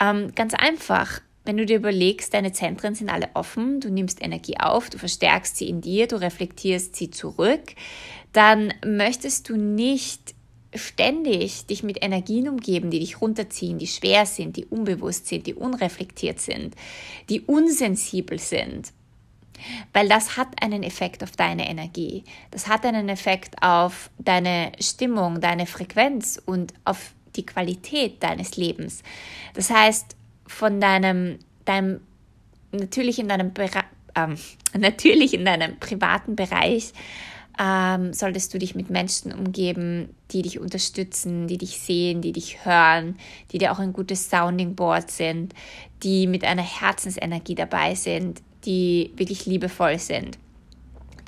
Ähm, 0.00 0.32
ganz 0.34 0.54
einfach, 0.54 1.20
wenn 1.44 1.56
du 1.56 1.66
dir 1.66 1.76
überlegst, 1.76 2.34
deine 2.34 2.52
Zentren 2.52 2.94
sind 2.94 3.08
alle 3.08 3.30
offen, 3.34 3.80
du 3.80 3.90
nimmst 3.90 4.22
Energie 4.22 4.58
auf, 4.58 4.90
du 4.90 4.98
verstärkst 4.98 5.56
sie 5.56 5.68
in 5.68 5.80
dir, 5.80 6.06
du 6.06 6.20
reflektierst 6.20 6.94
sie 6.94 7.10
zurück, 7.10 7.74
dann 8.32 8.74
möchtest 8.84 9.48
du 9.48 9.56
nicht 9.56 10.34
ständig 10.74 11.66
dich 11.66 11.82
mit 11.82 12.04
Energien 12.04 12.48
umgeben, 12.48 12.90
die 12.90 13.00
dich 13.00 13.20
runterziehen, 13.20 13.78
die 13.78 13.86
schwer 13.86 14.26
sind, 14.26 14.56
die 14.56 14.66
unbewusst 14.66 15.26
sind, 15.26 15.46
die 15.46 15.54
unreflektiert 15.54 16.40
sind, 16.40 16.74
die 17.30 17.40
unsensibel 17.40 18.38
sind. 18.38 18.92
Weil 19.92 20.08
das 20.08 20.36
hat 20.36 20.48
einen 20.62 20.82
Effekt 20.82 21.22
auf 21.22 21.32
deine 21.32 21.68
Energie. 21.68 22.24
Das 22.50 22.68
hat 22.68 22.84
einen 22.84 23.08
Effekt 23.08 23.62
auf 23.62 24.10
deine 24.18 24.72
Stimmung, 24.80 25.40
deine 25.40 25.66
Frequenz 25.66 26.40
und 26.44 26.74
auf 26.84 27.12
die 27.36 27.46
Qualität 27.46 28.22
deines 28.22 28.56
Lebens. 28.56 29.02
Das 29.54 29.70
heißt, 29.70 30.16
von 30.46 30.80
deinem, 30.80 31.38
deinem 31.64 32.00
natürlich 32.72 33.18
in 33.18 33.28
deinem 33.28 33.52
ähm, 34.14 34.36
natürlich 34.78 35.34
in 35.34 35.44
deinem 35.44 35.78
privaten 35.78 36.36
Bereich 36.36 36.92
ähm, 37.58 38.12
solltest 38.12 38.54
du 38.54 38.58
dich 38.58 38.74
mit 38.74 38.88
Menschen 38.88 39.32
umgeben, 39.32 40.14
die 40.30 40.42
dich 40.42 40.60
unterstützen, 40.60 41.48
die 41.48 41.58
dich 41.58 41.80
sehen, 41.80 42.22
die 42.22 42.32
dich 42.32 42.64
hören, 42.64 43.16
die 43.50 43.58
dir 43.58 43.72
auch 43.72 43.80
ein 43.80 43.92
gutes 43.92 44.30
Sounding 44.30 44.76
Board 44.76 45.10
sind, 45.10 45.54
die 46.02 46.26
mit 46.28 46.44
einer 46.44 46.62
Herzensenergie 46.62 47.56
dabei 47.56 47.94
sind, 47.94 48.42
die 48.64 49.12
wirklich 49.16 49.46
liebevoll 49.46 49.98
sind 49.98 50.38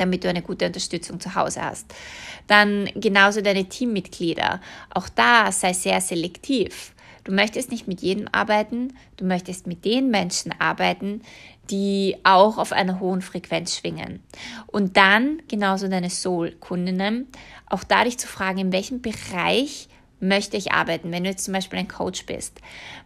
damit 0.00 0.24
du 0.24 0.28
eine 0.30 0.42
gute 0.42 0.66
Unterstützung 0.66 1.20
zu 1.20 1.34
Hause 1.34 1.62
hast. 1.62 1.94
Dann 2.46 2.88
genauso 2.94 3.42
deine 3.42 3.66
Teammitglieder. 3.66 4.60
Auch 4.94 5.08
da 5.10 5.52
sei 5.52 5.74
sehr 5.74 6.00
selektiv. 6.00 6.94
Du 7.24 7.32
möchtest 7.32 7.70
nicht 7.70 7.86
mit 7.86 8.00
jedem 8.00 8.26
arbeiten, 8.32 8.94
du 9.18 9.26
möchtest 9.26 9.66
mit 9.66 9.84
den 9.84 10.10
Menschen 10.10 10.54
arbeiten, 10.58 11.20
die 11.70 12.16
auch 12.24 12.56
auf 12.56 12.72
einer 12.72 12.98
hohen 12.98 13.20
Frequenz 13.20 13.76
schwingen. 13.76 14.22
Und 14.66 14.96
dann 14.96 15.42
genauso 15.48 15.86
deine 15.86 16.08
Soul-Kundinnen, 16.08 17.28
auch 17.66 17.84
da 17.84 18.04
dich 18.04 18.18
zu 18.18 18.26
fragen, 18.26 18.58
in 18.58 18.72
welchem 18.72 19.02
Bereich 19.02 19.88
möchte 20.18 20.56
ich 20.56 20.72
arbeiten. 20.72 21.12
Wenn 21.12 21.24
du 21.24 21.30
jetzt 21.30 21.44
zum 21.44 21.54
Beispiel 21.54 21.78
ein 21.78 21.88
Coach 21.88 22.24
bist, 22.24 22.58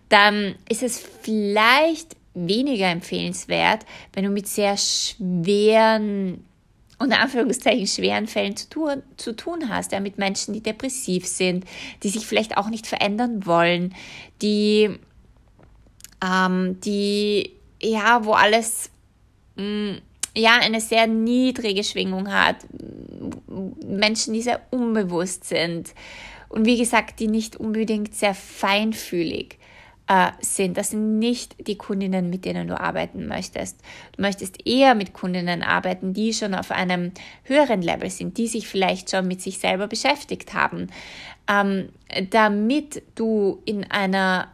dann 0.09 0.54
ist 0.69 0.83
es 0.85 1.04
vielleicht 1.23 2.16
weniger 2.35 2.91
empfehlenswert, 2.91 3.87
wenn 4.12 4.25
du 4.25 4.31
mit 4.31 4.47
sehr 4.47 4.76
schweren 4.76 6.45
unter 6.99 7.21
Anführungszeichen 7.21 7.87
schweren 7.87 8.26
Fällen 8.26 8.57
zu 8.57 8.69
tun, 8.69 9.03
zu 9.17 9.35
tun 9.35 9.69
hast, 9.69 9.93
ja, 9.93 10.00
mit 10.00 10.17
Menschen, 10.19 10.55
die 10.55 10.62
depressiv 10.62 11.26
sind, 11.26 11.64
die 12.03 12.09
sich 12.09 12.26
vielleicht 12.26 12.57
auch 12.57 12.69
nicht 12.69 12.87
verändern 12.87 13.47
wollen, 13.47 13.95
die, 14.43 14.91
ähm, 16.25 16.81
die, 16.81 17.53
ja, 17.83 18.25
wo 18.25 18.33
alles, 18.33 18.91
mh, 19.57 19.64
mm, 19.64 20.00
ja, 20.37 20.59
eine 20.61 20.81
sehr 20.81 21.07
niedrige 21.07 21.85
Schwingung 21.85 22.33
hat, 22.33 22.57
Menschen, 23.87 24.35
die 24.35 24.43
sehr 24.43 24.61
unbewusst 24.71 25.45
sind 25.45 25.95
und 26.49 26.67
wie 26.67 26.79
gesagt, 26.79 27.21
die 27.21 27.29
nicht 27.29 27.57
unbedingt 27.57 28.14
sehr 28.14 28.35
feinfühlig 28.35 29.59
äh, 30.06 30.32
sind. 30.40 30.76
Das 30.76 30.90
sind 30.90 31.18
nicht 31.18 31.66
die 31.66 31.78
Kundinnen, 31.78 32.30
mit 32.30 32.44
denen 32.44 32.68
du 32.68 32.78
arbeiten 32.78 33.26
möchtest. 33.26 33.80
Du 34.16 34.23
möchtest 34.23 34.66
eher 34.66 34.94
mit 34.94 35.12
Kundinnen 35.12 35.62
arbeiten, 35.62 36.12
die 36.12 36.34
schon 36.34 36.54
auf 36.54 36.70
einem 36.70 37.12
höheren 37.44 37.82
Level 37.82 38.11
sind, 38.11 38.37
die 38.37 38.49
sich 38.49 38.68
vielleicht 38.68 39.11
schon 39.11 39.26
mit 39.26 39.40
sich 39.40 39.58
selber 39.58 39.87
beschäftigt 39.87 40.54
haben, 40.54 40.88
ähm, 41.49 41.88
damit 42.30 43.02
du 43.14 43.62
in 43.64 43.90
einer 43.90 44.49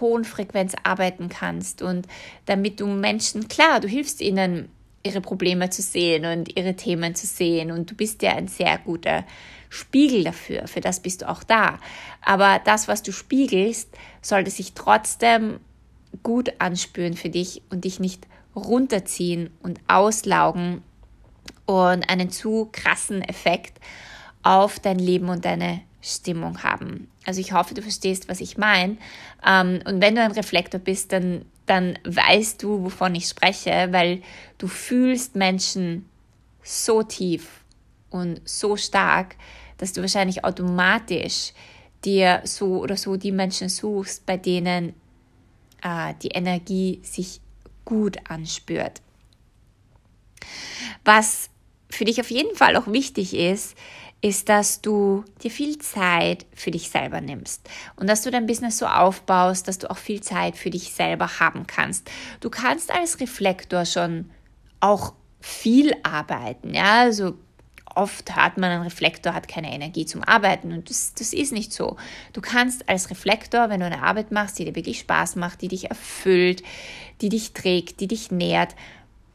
hohen 0.00 0.24
Frequenz 0.24 0.74
arbeiten 0.84 1.28
kannst 1.28 1.82
und 1.82 2.06
damit 2.46 2.78
du 2.78 2.86
Menschen, 2.86 3.48
klar, 3.48 3.80
du 3.80 3.88
hilfst 3.88 4.20
ihnen, 4.20 4.68
ihre 5.04 5.20
Probleme 5.20 5.68
zu 5.70 5.82
sehen 5.82 6.24
und 6.24 6.56
ihre 6.56 6.74
Themen 6.74 7.16
zu 7.16 7.26
sehen 7.26 7.72
und 7.72 7.90
du 7.90 7.96
bist 7.96 8.22
ja 8.22 8.36
ein 8.36 8.46
sehr 8.46 8.78
guter 8.78 9.24
Spiegel 9.72 10.22
dafür, 10.22 10.68
für 10.68 10.82
das 10.82 11.00
bist 11.00 11.22
du 11.22 11.30
auch 11.30 11.42
da. 11.42 11.78
Aber 12.20 12.60
das, 12.62 12.88
was 12.88 13.02
du 13.02 13.10
spiegelst, 13.10 13.88
sollte 14.20 14.50
sich 14.50 14.74
trotzdem 14.74 15.60
gut 16.22 16.52
anspüren 16.58 17.14
für 17.14 17.30
dich 17.30 17.62
und 17.70 17.86
dich 17.86 17.98
nicht 17.98 18.26
runterziehen 18.54 19.48
und 19.62 19.80
auslaugen 19.88 20.82
und 21.64 22.10
einen 22.10 22.28
zu 22.28 22.68
krassen 22.70 23.22
Effekt 23.22 23.80
auf 24.42 24.78
dein 24.78 24.98
Leben 24.98 25.30
und 25.30 25.46
deine 25.46 25.80
Stimmung 26.02 26.62
haben. 26.62 27.08
Also 27.24 27.40
ich 27.40 27.54
hoffe, 27.54 27.72
du 27.72 27.80
verstehst, 27.80 28.28
was 28.28 28.42
ich 28.42 28.58
meine. 28.58 28.98
Ähm, 29.42 29.80
und 29.86 30.02
wenn 30.02 30.16
du 30.16 30.20
ein 30.20 30.32
Reflektor 30.32 30.80
bist, 30.80 31.12
dann, 31.12 31.46
dann 31.64 31.98
weißt 32.04 32.62
du, 32.62 32.84
wovon 32.84 33.14
ich 33.14 33.26
spreche, 33.26 33.88
weil 33.90 34.20
du 34.58 34.66
fühlst 34.66 35.34
Menschen 35.34 36.06
so 36.62 37.02
tief 37.02 37.62
und 38.10 38.42
so 38.44 38.76
stark, 38.76 39.36
dass 39.82 39.92
du 39.92 40.00
wahrscheinlich 40.00 40.44
automatisch 40.44 41.52
dir 42.04 42.40
so 42.44 42.80
oder 42.80 42.96
so 42.96 43.16
die 43.16 43.32
Menschen 43.32 43.68
suchst, 43.68 44.24
bei 44.26 44.36
denen 44.36 44.94
äh, 45.82 46.14
die 46.22 46.28
Energie 46.28 47.00
sich 47.02 47.40
gut 47.84 48.16
anspürt. 48.30 49.02
Was 51.04 51.50
für 51.90 52.04
dich 52.04 52.20
auf 52.20 52.30
jeden 52.30 52.54
Fall 52.54 52.76
auch 52.76 52.86
wichtig 52.86 53.34
ist, 53.34 53.76
ist, 54.20 54.48
dass 54.48 54.82
du 54.82 55.24
dir 55.42 55.50
viel 55.50 55.78
Zeit 55.78 56.46
für 56.54 56.70
dich 56.70 56.88
selber 56.88 57.20
nimmst 57.20 57.68
und 57.96 58.06
dass 58.06 58.22
du 58.22 58.30
dein 58.30 58.46
Business 58.46 58.78
so 58.78 58.86
aufbaust, 58.86 59.66
dass 59.66 59.78
du 59.78 59.90
auch 59.90 59.98
viel 59.98 60.20
Zeit 60.20 60.56
für 60.56 60.70
dich 60.70 60.92
selber 60.92 61.40
haben 61.40 61.66
kannst. 61.66 62.08
Du 62.38 62.50
kannst 62.50 62.92
als 62.92 63.18
Reflektor 63.18 63.84
schon 63.84 64.30
auch 64.78 65.14
viel 65.40 65.92
arbeiten, 66.04 66.72
ja, 66.72 67.00
also 67.00 67.34
oft 67.96 68.34
hat 68.36 68.58
man 68.58 68.70
einen 68.70 68.82
Reflektor, 68.82 69.34
hat 69.34 69.48
keine 69.48 69.72
Energie 69.72 70.06
zum 70.06 70.22
Arbeiten 70.22 70.72
und 70.72 70.90
das, 70.90 71.14
das 71.14 71.32
ist 71.32 71.52
nicht 71.52 71.72
so. 71.72 71.96
Du 72.32 72.40
kannst 72.40 72.88
als 72.88 73.10
Reflektor, 73.10 73.70
wenn 73.70 73.80
du 73.80 73.86
eine 73.86 74.02
Arbeit 74.02 74.32
machst, 74.32 74.58
die 74.58 74.64
dir 74.64 74.74
wirklich 74.74 75.00
Spaß 75.00 75.36
macht, 75.36 75.62
die 75.62 75.68
dich 75.68 75.90
erfüllt, 75.90 76.62
die 77.20 77.28
dich 77.28 77.52
trägt, 77.52 78.00
die 78.00 78.08
dich 78.08 78.30
nährt, 78.30 78.74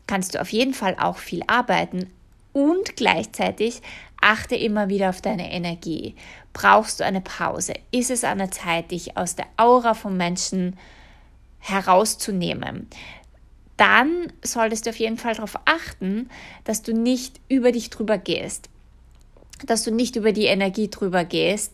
kannst 0.08 0.36
du 0.36 0.42
auf 0.42 0.50
jeden 0.52 0.74
Fall 0.74 0.96
auch 1.00 1.18
viel 1.18 1.44
arbeiten 1.48 2.10
und 2.54 2.96
gleichzeitig 2.96 3.82
achte 4.22 4.56
immer 4.56 4.90
wieder 4.90 5.10
auf 5.10 5.22
deine 5.22 5.52
Energie. 5.52 6.16
Brauchst 6.54 7.00
du 7.00 7.06
eine 7.06 7.22
Pause? 7.22 7.74
Ist 7.92 8.10
es 8.10 8.24
an 8.24 8.40
der 8.40 8.52
Zeit, 8.52 8.92
dich 8.92 9.16
aus 9.16 9.36
der 9.36 9.46
Aura 9.58 9.94
von 9.94 10.18
Menschen 10.18 10.76
herauszunehmen? 11.60 12.90
Dann 13.78 14.32
solltest 14.44 14.86
du 14.86 14.90
auf 14.90 14.98
jeden 14.98 15.18
Fall 15.18 15.36
darauf 15.36 15.56
achten, 15.66 16.30
dass 16.64 16.82
du 16.82 16.94
nicht 16.94 17.40
über 17.48 17.72
dich 17.72 17.90
drüber 17.90 18.18
gehst. 18.18 18.70
dass 19.66 19.84
du 19.84 19.92
nicht 19.92 20.16
über 20.16 20.34
die 20.34 20.46
Energie 20.46 20.88
drüber 20.88 21.26
gehst, 21.26 21.74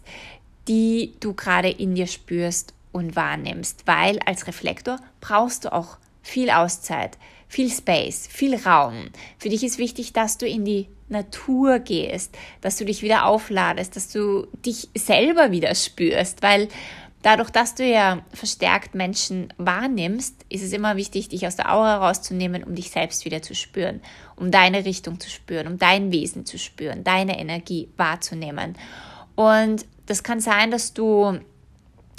die 0.69 1.13
du 1.19 1.33
gerade 1.33 1.69
in 1.69 1.95
dir 1.95 2.07
spürst 2.07 2.73
und 2.93 3.15
wahrnimmst, 3.17 3.85
weil 3.85 4.19
als 4.25 4.47
Reflektor 4.47 4.99
brauchst 5.19 5.65
du 5.65 5.73
auch 5.73 5.97
viel 6.21 6.49
Auszeit, 6.49 7.17
viel 7.49 7.69
Space, 7.69 8.27
viel 8.31 8.55
Raum. 8.55 9.09
Für 9.37 9.49
dich 9.49 9.63
ist 9.63 9.77
wichtig, 9.79 10.13
dass 10.13 10.37
du 10.37 10.47
in 10.47 10.63
die 10.63 10.87
Natur 11.09 11.79
gehst, 11.79 12.35
dass 12.61 12.77
du 12.77 12.85
dich 12.85 13.01
wieder 13.01 13.25
aufladest, 13.25 13.95
dass 13.95 14.09
du 14.09 14.47
dich 14.65 14.87
selber 14.95 15.51
wieder 15.51 15.75
spürst, 15.75 16.41
weil 16.41 16.69
dadurch, 17.23 17.49
dass 17.49 17.73
du 17.73 17.83
ja 17.83 18.19
verstärkt 18.31 18.93
Menschen 18.93 19.51
wahrnimmst, 19.57 20.45
ist 20.49 20.61
es 20.61 20.71
immer 20.71 20.95
wichtig, 20.95 21.29
dich 21.29 21.47
aus 21.47 21.55
der 21.55 21.73
Aura 21.73 21.97
rauszunehmen, 21.97 22.63
um 22.63 22.75
dich 22.75 22.91
selbst 22.91 23.25
wieder 23.25 23.41
zu 23.41 23.55
spüren, 23.55 24.01
um 24.35 24.51
deine 24.51 24.85
Richtung 24.85 25.19
zu 25.19 25.29
spüren, 25.29 25.65
um 25.65 25.79
dein 25.79 26.11
Wesen 26.11 26.45
zu 26.45 26.59
spüren, 26.59 27.03
deine 27.03 27.39
Energie 27.39 27.89
wahrzunehmen. 27.97 28.75
Und 29.35 29.85
das 30.05 30.21
kann 30.21 30.39
sein, 30.39 30.69
dass 30.69 30.93
du 30.93 31.39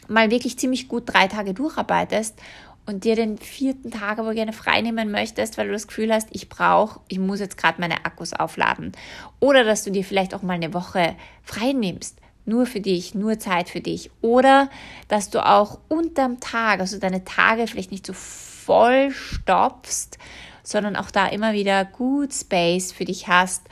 mal 0.08 0.30
wirklich 0.30 0.58
ziemlich 0.58 0.88
gut 0.88 1.04
drei 1.06 1.28
Tage 1.28 1.54
durcharbeitest 1.54 2.38
und 2.86 3.04
dir 3.04 3.16
den 3.16 3.38
vierten 3.38 3.90
Tag 3.90 4.18
aber 4.18 4.34
gerne 4.34 4.52
freinehmen 4.52 5.10
möchtest, 5.10 5.56
weil 5.56 5.66
du 5.66 5.72
das 5.72 5.86
Gefühl 5.86 6.12
hast, 6.12 6.28
ich 6.32 6.48
brauche, 6.48 7.00
ich 7.08 7.18
muss 7.18 7.40
jetzt 7.40 7.56
gerade 7.56 7.80
meine 7.80 8.04
Akkus 8.04 8.32
aufladen. 8.32 8.92
Oder 9.40 9.64
dass 9.64 9.84
du 9.84 9.90
dir 9.90 10.04
vielleicht 10.04 10.34
auch 10.34 10.42
mal 10.42 10.54
eine 10.54 10.74
Woche 10.74 11.14
frei 11.42 11.72
nimmst, 11.72 12.18
nur 12.46 12.66
für 12.66 12.80
dich, 12.80 13.14
nur 13.14 13.38
Zeit 13.38 13.68
für 13.68 13.80
dich. 13.80 14.10
Oder 14.20 14.68
dass 15.08 15.30
du 15.30 15.44
auch 15.44 15.78
unterm 15.88 16.40
Tag, 16.40 16.80
also 16.80 16.98
deine 16.98 17.24
Tage 17.24 17.66
vielleicht 17.66 17.90
nicht 17.90 18.06
so 18.06 18.12
voll 18.12 19.10
stopfst, 19.10 20.18
sondern 20.62 20.96
auch 20.96 21.10
da 21.10 21.26
immer 21.26 21.52
wieder 21.52 21.84
gut 21.84 22.32
Space 22.32 22.92
für 22.92 23.04
dich 23.04 23.28
hast, 23.28 23.62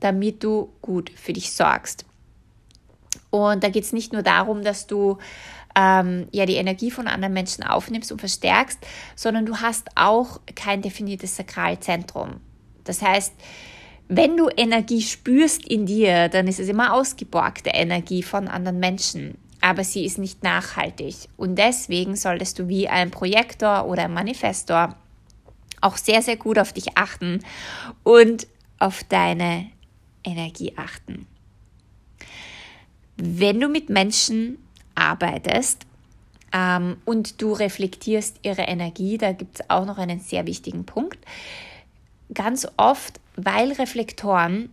damit 0.00 0.44
du 0.44 0.72
gut 0.82 1.10
für 1.10 1.32
dich 1.32 1.52
sorgst. 1.52 2.04
Und 3.30 3.64
da 3.64 3.68
geht 3.68 3.84
es 3.84 3.92
nicht 3.92 4.12
nur 4.12 4.22
darum, 4.22 4.62
dass 4.62 4.86
du 4.86 5.18
ähm, 5.74 6.28
ja 6.32 6.46
die 6.46 6.56
Energie 6.56 6.90
von 6.90 7.08
anderen 7.08 7.34
Menschen 7.34 7.64
aufnimmst 7.64 8.10
und 8.12 8.20
verstärkst, 8.20 8.78
sondern 9.16 9.46
du 9.46 9.56
hast 9.56 9.88
auch 9.96 10.40
kein 10.54 10.82
definiertes 10.82 11.36
Sakralzentrum. 11.36 12.40
Das 12.84 13.02
heißt, 13.02 13.34
wenn 14.08 14.36
du 14.36 14.48
Energie 14.48 15.02
spürst 15.02 15.66
in 15.68 15.84
dir, 15.84 16.28
dann 16.28 16.48
ist 16.48 16.60
es 16.60 16.68
immer 16.68 16.94
ausgeborgte 16.94 17.70
Energie 17.70 18.22
von 18.22 18.48
anderen 18.48 18.80
Menschen, 18.80 19.36
aber 19.60 19.84
sie 19.84 20.06
ist 20.06 20.18
nicht 20.18 20.42
nachhaltig. 20.42 21.28
Und 21.36 21.56
deswegen 21.56 22.16
solltest 22.16 22.58
du 22.58 22.68
wie 22.68 22.88
ein 22.88 23.10
Projektor 23.10 23.86
oder 23.86 24.04
ein 24.04 24.14
Manifestor 24.14 24.96
auch 25.80 25.96
sehr, 25.96 26.22
sehr 26.22 26.36
gut 26.36 26.58
auf 26.58 26.72
dich 26.72 26.96
achten 26.96 27.40
und 28.02 28.46
auf 28.78 29.04
deine 29.04 29.66
Energie 30.24 30.72
achten. 30.76 31.26
Wenn 33.16 33.60
du 33.60 33.68
mit 33.68 33.90
Menschen 33.90 34.58
arbeitest 34.94 35.86
ähm, 36.52 36.96
und 37.04 37.42
du 37.42 37.52
reflektierst 37.52 38.40
ihre 38.42 38.62
Energie, 38.62 39.18
da 39.18 39.32
gibt 39.32 39.60
es 39.60 39.70
auch 39.70 39.84
noch 39.84 39.98
einen 39.98 40.20
sehr 40.20 40.46
wichtigen 40.46 40.84
Punkt. 40.86 41.18
Ganz 42.34 42.66
oft, 42.76 43.20
weil 43.36 43.72
Reflektoren 43.72 44.70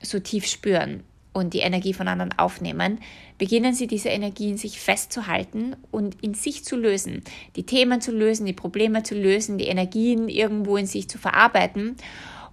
so 0.00 0.20
tief 0.20 0.46
spüren 0.46 1.02
und 1.32 1.52
die 1.52 1.58
Energie 1.58 1.92
von 1.92 2.08
anderen 2.08 2.38
aufnehmen, 2.38 2.98
beginnen 3.38 3.74
sie 3.74 3.86
diese 3.86 4.08
Energie 4.08 4.50
in 4.50 4.56
sich 4.56 4.80
festzuhalten 4.80 5.76
und 5.90 6.16
in 6.22 6.34
sich 6.34 6.64
zu 6.64 6.76
lösen, 6.76 7.22
die 7.56 7.64
Themen 7.64 8.00
zu 8.00 8.12
lösen, 8.12 8.46
die 8.46 8.52
Probleme 8.52 9.02
zu 9.02 9.14
lösen, 9.14 9.58
die 9.58 9.66
Energien 9.66 10.28
irgendwo 10.28 10.76
in 10.76 10.86
sich 10.86 11.08
zu 11.08 11.18
verarbeiten. 11.18 11.96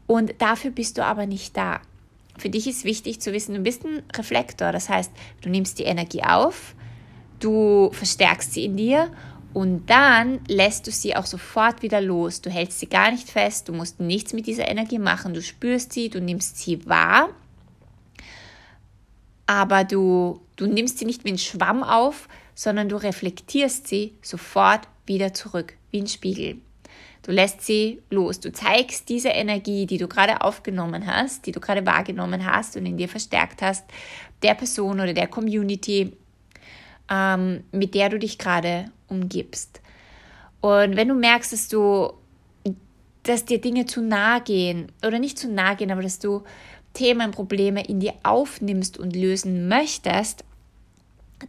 Und 0.08 0.34
dafür 0.39 0.72
bist 0.72 0.98
du 0.98 1.05
aber 1.05 1.27
nicht 1.27 1.55
da. 1.55 1.79
Für 2.38 2.50
dich 2.50 2.67
ist 2.67 2.84
wichtig 2.84 3.22
zu 3.22 3.34
wissen, 3.34 3.53
du 3.53 3.62
bist 3.62 3.86
ein 3.86 4.01
Reflektor. 4.15 4.72
Das 4.72 4.89
heißt, 4.89 5.12
du 5.41 5.50
nimmst 5.50 5.77
die 5.77 5.84
Energie 5.84 6.24
auf, 6.24 6.74
du 7.39 7.91
verstärkst 7.93 8.53
sie 8.53 8.65
in 8.65 8.77
dir 8.77 9.12
und 9.53 9.89
dann 9.89 10.39
lässt 10.48 10.88
du 10.88 10.91
sie 10.91 11.15
auch 11.15 11.25
sofort 11.25 11.81
wieder 11.81 12.01
los. 12.01 12.41
Du 12.41 12.50
hältst 12.50 12.79
sie 12.79 12.88
gar 12.88 13.12
nicht 13.12 13.29
fest, 13.29 13.67
du 13.67 13.74
musst 13.74 14.00
nichts 14.00 14.34
mit 14.34 14.48
dieser 14.48 14.67
Energie 14.67 15.00
machen, 15.00 15.34
du 15.34 15.41
spürst 15.41 15.93
sie, 15.93 16.10
du 16.10 16.22
nimmst 16.22 16.58
sie 16.58 16.88
wahr, 16.88 17.29
aber 19.46 19.83
du, 19.83 20.42
du 20.55 20.68
nimmst 20.68 21.00
sie 21.00 21.05
nicht 21.05 21.25
wie 21.25 21.33
ein 21.33 21.37
Schwamm 21.37 21.83
auf, 21.83 22.29
sondern 22.55 22.87
du 22.87 22.96
reflektierst 22.96 23.87
sie 23.87 24.14
sofort 24.22 24.87
wieder 25.05 25.33
zurück, 25.33 25.74
wie 25.92 26.01
ein 26.01 26.07
Spiegel. 26.07 26.61
Du 27.24 27.31
lässt 27.31 27.61
sie 27.61 28.01
los. 28.09 28.40
Du 28.40 28.51
zeigst 28.51 29.09
diese 29.09 29.29
Energie, 29.29 29.85
die 29.85 29.98
du 29.98 30.07
gerade 30.07 30.42
aufgenommen 30.42 31.05
hast, 31.05 31.46
die 31.46 31.51
du 31.51 31.59
gerade 31.59 31.85
wahrgenommen 31.85 32.46
hast 32.46 32.77
und 32.77 32.85
in 32.85 32.98
dir 32.98 33.09
verstärkt 33.09 33.61
hast, 33.61 33.85
der 34.42 34.55
Person 34.55 35.00
oder 35.00 35.14
der 35.14 35.27
Community, 35.27 36.14
ähm, 37.09 37.64
mit 37.72 37.96
der 37.96 38.09
du 38.09 38.20
dich 38.20 38.37
gerade 38.37 38.92
umgibst. 39.07 39.81
Und 40.61 40.96
wenn 40.96 41.07
du 41.07 41.16
merkst, 41.16 41.53
dass 41.53 41.68
du, 41.68 42.14
dass 43.24 43.46
dir 43.46 43.59
Dinge 43.59 43.85
zu 43.85 44.01
nahe 44.01 44.42
gehen 44.42 44.92
oder 45.05 45.20
nicht 45.20 45.37
zu 45.37 45.51
nahe 45.51 45.75
gehen, 45.75 45.92
aber 45.92 46.03
dass 46.03 46.20
du 46.20 46.44
Themen, 46.94 47.31
Probleme 47.31 47.85
in 47.85 48.00
dir 48.00 48.14
aufnimmst 48.24 48.98
und 48.98 49.16
lösen 49.16 49.68
möchtest, 49.68 50.44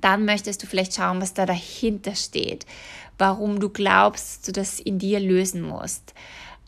dann 0.01 0.25
möchtest 0.25 0.63
du 0.63 0.67
vielleicht 0.67 0.95
schauen, 0.95 1.21
was 1.21 1.35
da 1.35 1.45
dahinter 1.45 2.15
steht, 2.15 2.65
warum 3.19 3.61
du 3.61 3.69
glaubst, 3.69 4.27
dass 4.27 4.43
du 4.43 4.53
das 4.53 4.81
in 4.81 4.99
dir 4.99 5.21
lösen 5.21 5.63
musst, 5.63 6.15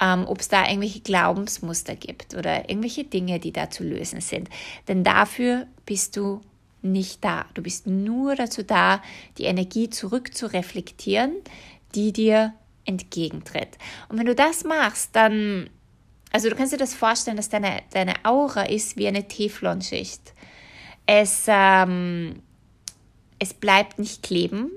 ähm, 0.01 0.27
ob 0.27 0.40
es 0.40 0.49
da 0.49 0.66
irgendwelche 0.66 1.01
Glaubensmuster 1.01 1.97
gibt 1.97 2.35
oder 2.35 2.68
irgendwelche 2.68 3.05
Dinge, 3.05 3.38
die 3.38 3.53
da 3.53 3.70
zu 3.70 3.85
lösen 3.85 4.20
sind. 4.20 4.51
Denn 4.88 5.05
dafür 5.05 5.66
bist 5.87 6.16
du 6.16 6.42
nicht 6.85 7.25
da. 7.25 7.47
Du 7.55 7.62
bist 7.62 7.87
nur 7.87 8.37
dazu 8.37 8.62
da, 8.62 9.03
die 9.38 9.44
Energie 9.44 9.90
zurück 9.90 10.35
zu 10.35 10.47
reflektieren, 10.53 11.33
die 11.94 12.12
dir 12.12 12.55
entgegentritt. 12.85 13.79
Und 14.09 14.18
wenn 14.18 14.27
du 14.27 14.35
das 14.35 14.64
machst, 14.64 15.11
dann, 15.16 15.70
also 16.33 16.51
du 16.51 16.57
kannst 16.57 16.73
dir 16.73 16.79
das 16.79 16.94
vorstellen, 16.94 17.37
dass 17.37 17.49
deine, 17.49 17.83
deine 17.92 18.14
Aura 18.25 18.64
ist 18.64 18.97
wie 18.97 19.09
eine 19.09 19.27
Teflonschicht. 19.27 20.35
Es, 21.07 21.44
ähm, 21.49 22.42
es 23.38 23.55
bleibt 23.55 23.99
nicht 23.99 24.23
kleben, 24.23 24.70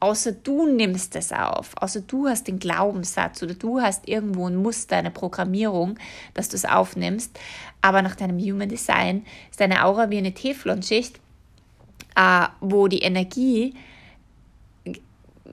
außer 0.00 0.32
du 0.32 0.66
nimmst 0.66 1.16
es 1.16 1.32
auf, 1.32 1.72
außer 1.80 2.02
du 2.02 2.28
hast 2.28 2.48
den 2.48 2.58
Glaubenssatz 2.58 3.42
oder 3.42 3.54
du 3.54 3.80
hast 3.80 4.08
irgendwo 4.08 4.46
ein 4.48 4.56
Muster, 4.56 4.96
eine 4.96 5.10
Programmierung, 5.10 5.98
dass 6.34 6.48
du 6.48 6.56
es 6.56 6.64
aufnimmst. 6.64 7.38
Aber 7.82 8.02
nach 8.02 8.16
deinem 8.16 8.38
Human 8.38 8.68
Design 8.68 9.24
ist 9.50 9.60
deine 9.60 9.84
Aura 9.84 10.10
wie 10.10 10.18
eine 10.18 10.34
Teflonschicht, 10.34 11.18
äh, 12.16 12.46
wo 12.60 12.88
die 12.88 13.00
Energie 13.00 13.74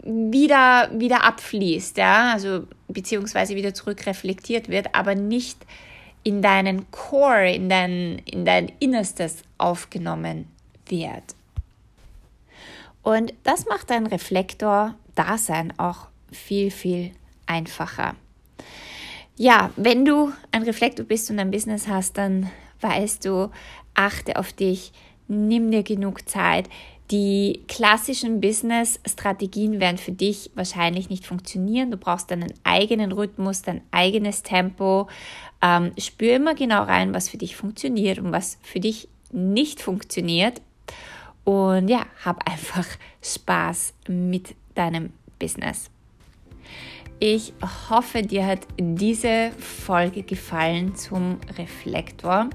wieder, 0.04 0.90
wieder 0.94 1.24
abfließt, 1.24 1.98
ja, 1.98 2.34
also 2.34 2.68
beziehungsweise 2.88 3.56
wieder 3.56 3.74
zurückreflektiert 3.74 4.68
wird, 4.68 4.94
aber 4.94 5.16
nicht 5.16 5.66
in 6.24 6.42
deinen 6.42 6.90
Core, 6.92 7.54
in 7.54 7.70
dein, 7.70 8.20
in 8.20 8.46
dein 8.46 8.72
Innerstes 8.80 9.44
aufgenommen 9.58 10.48
wird. 10.88 11.36
Und 13.04 13.34
das 13.44 13.66
macht 13.66 13.90
dein 13.90 14.08
Reflektor-Dasein 14.08 15.78
auch 15.78 16.08
viel, 16.32 16.72
viel 16.72 17.12
einfacher. 17.46 18.16
Ja, 19.36 19.72
wenn 19.76 20.06
du 20.06 20.32
ein 20.52 20.64
Reflektor 20.64 21.06
bist 21.06 21.30
und 21.30 21.40
ein 21.40 21.52
Business 21.52 21.88
hast, 21.88 22.18
dann 22.18 22.50
weißt 22.82 23.26
du, 23.26 23.50
achte 23.94 24.38
auf 24.38 24.54
dich, 24.54 24.92
nimm 25.28 25.72
dir 25.72 25.84
genug 25.84 26.28
Zeit. 26.30 26.70
Die 27.12 27.62
klassischen 27.68 28.40
Business-Strategien 28.40 29.80
werden 29.80 29.98
für 29.98 30.14
dich 30.14 30.52
wahrscheinlich 30.56 31.10
nicht 31.10 31.26
funktionieren. 31.26 31.92
Du 31.92 31.98
brauchst 31.98 32.32
deinen 32.32 32.54
eigenen 32.64 33.12
Rhythmus, 33.12 33.62
dein 33.62 33.82
eigenes 33.92 34.42
Tempo. 34.44 35.08
Ähm, 35.62 35.92
spür 35.98 36.36
immer 36.36 36.56
genau 36.56 36.84
rein, 36.84 37.14
was 37.14 37.30
für 37.30 37.38
dich 37.38 37.56
funktioniert 37.56 38.20
und 38.20 38.32
was 38.32 38.58
für 38.62 38.80
dich 38.80 39.10
nicht 39.32 39.82
funktioniert. 39.82 40.62
Und 41.44 41.88
ja, 41.90 42.06
hab 42.24 42.50
einfach 42.50 42.86
Spaß 43.22 43.94
mit 44.08 44.56
deinem 44.76 45.12
Business. 45.40 45.90
Ich 47.26 47.54
hoffe, 47.90 48.22
dir 48.22 48.46
hat 48.46 48.68
diese 48.78 49.52
Folge 49.58 50.24
gefallen 50.24 50.94
zum 50.94 51.38
Reflektor. 51.58 52.50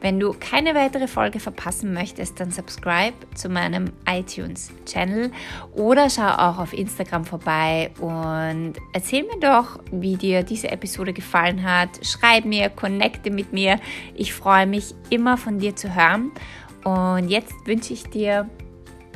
Wenn 0.00 0.20
du 0.20 0.32
keine 0.38 0.76
weitere 0.76 1.08
Folge 1.08 1.40
verpassen 1.40 1.92
möchtest, 1.92 2.38
dann 2.38 2.52
subscribe 2.52 3.14
zu 3.34 3.48
meinem 3.48 3.86
iTunes-Channel 4.08 5.32
oder 5.72 6.08
schau 6.08 6.28
auch 6.28 6.58
auf 6.58 6.72
Instagram 6.72 7.24
vorbei 7.24 7.90
und 7.98 8.74
erzähl 8.92 9.24
mir 9.24 9.40
doch, 9.40 9.80
wie 9.90 10.14
dir 10.14 10.44
diese 10.44 10.70
Episode 10.70 11.12
gefallen 11.12 11.64
hat. 11.64 11.88
Schreib 12.06 12.44
mir, 12.44 12.68
connecte 12.68 13.32
mit 13.32 13.52
mir. 13.52 13.80
Ich 14.14 14.32
freue 14.32 14.68
mich 14.68 14.94
immer 15.10 15.36
von 15.36 15.58
dir 15.58 15.74
zu 15.74 15.96
hören 15.96 16.30
und 16.84 17.28
jetzt 17.28 17.54
wünsche 17.66 17.92
ich 17.92 18.04
dir 18.04 18.48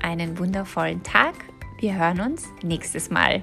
einen 0.02 0.38
wundervollen 0.38 1.02
Tag. 1.02 1.34
Wir 1.80 1.96
hören 1.96 2.20
uns 2.20 2.48
nächstes 2.62 3.10
Mal. 3.10 3.42